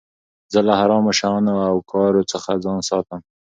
زه 0.53 0.59
له 0.67 0.73
حرامو 0.79 1.11
شيانو 1.19 1.53
او 1.69 1.75
کارو 1.91 2.21
څخه 2.31 2.49
ځان 2.63 2.79
ساتم. 2.89 3.21